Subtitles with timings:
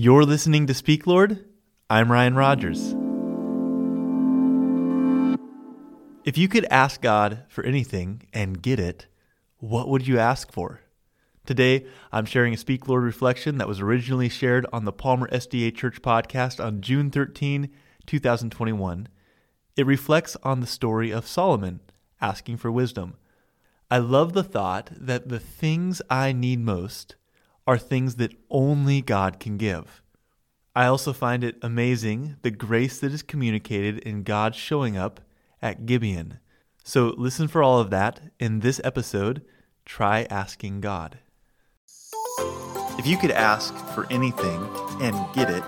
[0.00, 1.44] You're listening to Speak Lord.
[1.90, 2.94] I'm Ryan Rogers.
[6.24, 9.08] If you could ask God for anything and get it,
[9.56, 10.82] what would you ask for?
[11.44, 15.74] Today, I'm sharing a Speak Lord reflection that was originally shared on the Palmer SDA
[15.74, 17.68] Church podcast on June 13,
[18.06, 19.08] 2021.
[19.76, 21.80] It reflects on the story of Solomon
[22.20, 23.16] asking for wisdom.
[23.90, 27.16] I love the thought that the things I need most
[27.68, 30.02] are things that only God can give.
[30.74, 35.20] I also find it amazing the grace that is communicated in God showing up
[35.60, 36.38] at Gibeon.
[36.82, 39.42] So listen for all of that in this episode.
[39.84, 41.18] Try asking God.
[42.98, 44.66] If you could ask for anything
[45.02, 45.62] and get it,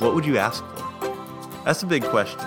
[0.00, 1.62] what would you ask for?
[1.64, 2.46] That's a big question,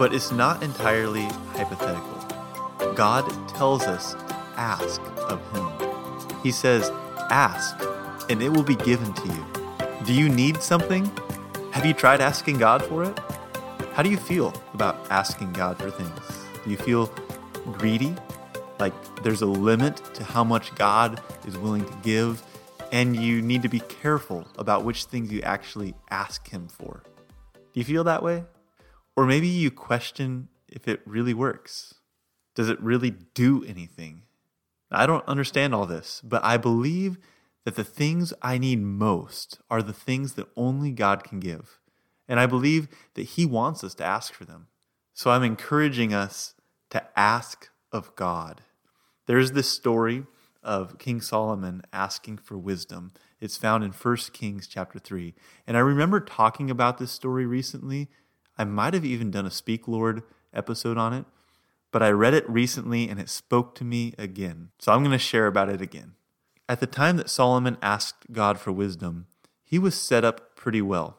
[0.00, 2.94] but it's not entirely hypothetical.
[2.94, 6.40] God tells us to ask of Him.
[6.42, 6.90] He says,
[7.32, 7.78] Ask,
[8.30, 9.46] and it will be given to you.
[10.06, 11.04] Do you need something?
[11.72, 13.18] Have you tried asking God for it?
[13.92, 16.20] How do you feel about asking God for things?
[16.64, 17.12] Do you feel
[17.72, 18.14] greedy?
[18.78, 22.40] Like there's a limit to how much God is willing to give,
[22.92, 27.02] and you need to be careful about which things you actually ask Him for.
[27.52, 28.44] Do you feel that way?
[29.16, 31.94] Or maybe you question if it really works.
[32.54, 34.22] Does it really do anything?
[34.88, 37.18] I don't understand all this, but I believe
[37.64, 41.78] that the things I need most are the things that only God can give.
[42.28, 44.68] And I believe that He wants us to ask for them.
[45.12, 46.54] So I'm encouraging us
[46.90, 48.62] to ask of God.
[49.26, 50.24] There's this story
[50.62, 53.12] of King Solomon asking for wisdom.
[53.40, 55.34] It's found in 1 Kings chapter 3.
[55.66, 58.08] And I remember talking about this story recently.
[58.58, 60.22] I might have even done a Speak Lord
[60.52, 61.24] episode on it,
[61.92, 64.70] but I read it recently and it spoke to me again.
[64.78, 66.14] So I'm going to share about it again.
[66.70, 69.26] At the time that Solomon asked God for wisdom,
[69.64, 71.16] he was set up pretty well.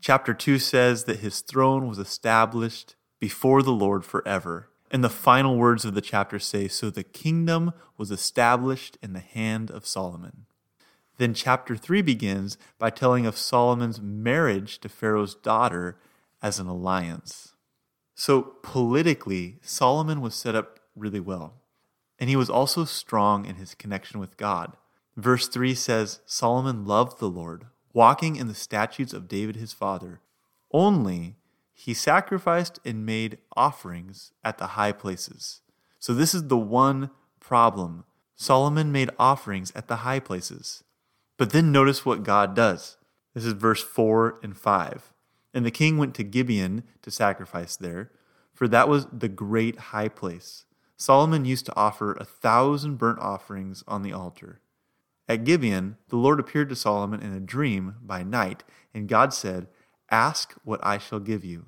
[0.00, 4.70] Chapter 2 says that his throne was established before the Lord forever.
[4.90, 9.20] And the final words of the chapter say, So the kingdom was established in the
[9.20, 10.46] hand of Solomon.
[11.18, 15.98] Then chapter 3 begins by telling of Solomon's marriage to Pharaoh's daughter
[16.40, 17.52] as an alliance.
[18.14, 21.56] So politically, Solomon was set up really well.
[22.18, 24.76] And he was also strong in his connection with God.
[25.16, 30.20] Verse 3 says Solomon loved the Lord, walking in the statutes of David his father.
[30.70, 31.36] Only
[31.72, 35.60] he sacrificed and made offerings at the high places.
[36.00, 38.04] So, this is the one problem.
[38.36, 40.84] Solomon made offerings at the high places.
[41.36, 42.96] But then notice what God does.
[43.34, 45.12] This is verse 4 and 5.
[45.54, 48.10] And the king went to Gibeon to sacrifice there,
[48.52, 50.64] for that was the great high place.
[51.00, 54.60] Solomon used to offer a thousand burnt offerings on the altar.
[55.28, 59.68] At Gibeon, the Lord appeared to Solomon in a dream by night, and God said,
[60.10, 61.66] Ask what I shall give you.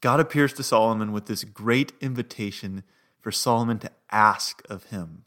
[0.00, 2.82] God appears to Solomon with this great invitation
[3.20, 5.24] for Solomon to ask of him.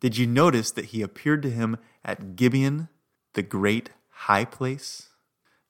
[0.00, 2.88] Did you notice that he appeared to him at Gibeon,
[3.34, 5.10] the great high place?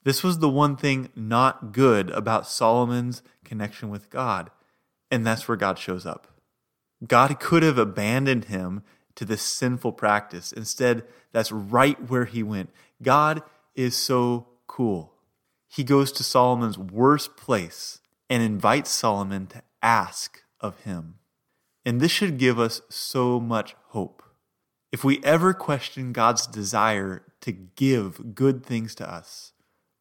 [0.05, 4.51] This was the one thing not good about Solomon's connection with God,
[5.11, 6.29] and that's where God shows up.
[7.05, 8.83] God could have abandoned him
[9.17, 10.53] to this sinful practice.
[10.53, 12.71] Instead, that's right where he went.
[13.03, 13.43] God
[13.75, 15.15] is so cool.
[15.69, 21.17] He goes to Solomon's worst place and invites Solomon to ask of him.
[21.85, 24.23] And this should give us so much hope.
[24.93, 29.53] If we ever question God's desire to give good things to us,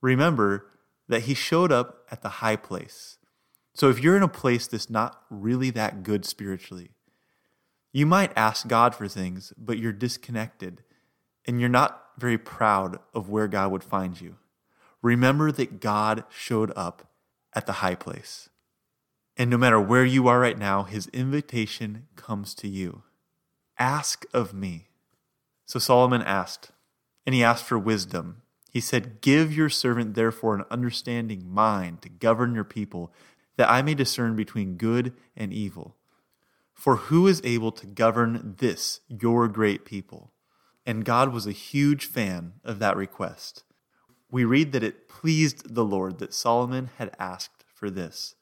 [0.02, 0.68] remember
[1.08, 3.18] that He showed up at the high place.
[3.76, 6.92] So if you're in a place that's not really that good spiritually,
[7.92, 10.82] you might ask God for things, but you're disconnected
[11.46, 14.38] and you're not very proud of where God would find you.
[15.02, 17.12] Remember that God showed up
[17.54, 18.50] at the high place.
[19.38, 23.04] And no matter where you are right now, his invitation comes to you.
[23.78, 24.88] Ask of me.
[25.66, 26.72] So Solomon asked,
[27.26, 28.42] and he asked for wisdom.
[28.72, 33.12] He said, Give your servant therefore an understanding mind to govern your people,
[33.58, 35.96] that I may discern between good and evil.
[36.74, 40.32] For who is able to govern this, your great people?
[40.86, 43.64] And God was a huge fan of that request.
[44.30, 48.36] We read that it pleased the Lord that Solomon had asked for this.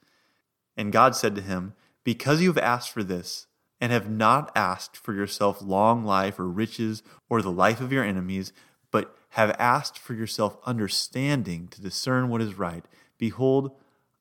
[0.75, 1.73] And God said to him,
[2.03, 3.47] Because you have asked for this,
[3.83, 8.05] and have not asked for yourself long life or riches or the life of your
[8.05, 8.53] enemies,
[8.91, 12.85] but have asked for yourself understanding to discern what is right,
[13.17, 13.71] behold,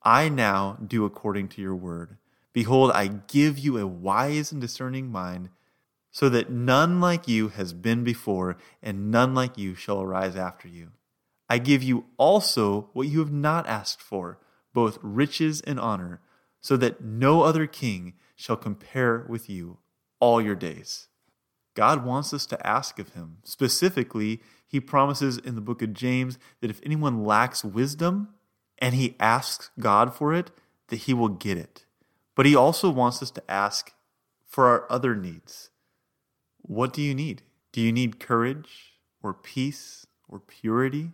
[0.05, 2.17] I now do according to your word.
[2.53, 5.49] Behold, I give you a wise and discerning mind,
[6.11, 10.69] so that none like you has been before, and none like you shall arise after
[10.69, 10.93] you.
[11.49, 14.39] I give you also what you have not asked for,
[14.75, 16.21] both riches and honor,
[16.61, 19.79] so that no other king shall compare with you
[20.21, 21.09] all your days.
[21.75, 23.39] God wants us to ask of him.
[23.45, 28.29] Specifically, he promises in the book of James that if anyone lacks wisdom
[28.83, 30.51] and he asks God for it,
[30.89, 31.87] that he will get it.
[32.35, 33.93] But he also wants us to ask
[34.45, 35.71] for our other needs.
[36.63, 37.43] What do you need?
[37.71, 41.13] Do you need courage or peace or purity?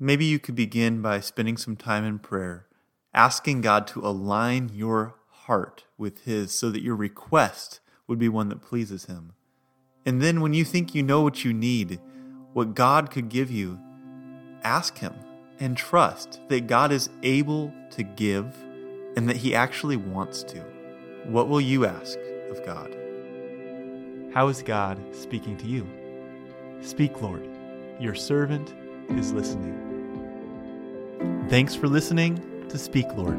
[0.00, 2.66] Maybe you could begin by spending some time in prayer,
[3.14, 8.48] asking God to align your heart with His so that your request would be one
[8.48, 9.34] that pleases Him.
[10.04, 12.00] And then when you think you know what you need,
[12.54, 13.78] what God could give you,
[14.64, 15.14] ask Him
[15.62, 18.52] and trust that God is able to give
[19.16, 20.58] and that He actually wants to.
[21.24, 22.18] What will you ask
[22.50, 22.92] of God?
[24.34, 25.88] How is God speaking to you?
[26.80, 27.48] Speak, Lord.
[28.00, 28.74] Your servant
[29.10, 29.78] is listening.
[31.48, 33.38] Thanks for listening to Speak, Lord.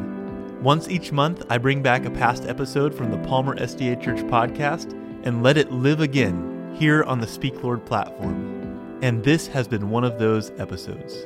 [0.63, 4.93] Once each month, I bring back a past episode from the Palmer SDA Church podcast
[5.25, 8.99] and let it live again here on the Speak Lord platform.
[9.01, 11.25] And this has been one of those episodes.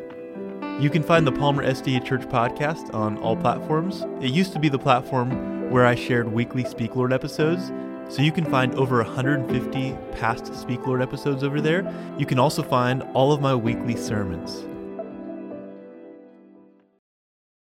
[0.80, 4.06] You can find the Palmer SDA Church podcast on all platforms.
[4.22, 7.72] It used to be the platform where I shared weekly Speak Lord episodes,
[8.10, 11.92] so you can find over 150 past Speak Lord episodes over there.
[12.20, 14.68] You can also find all of my weekly sermons.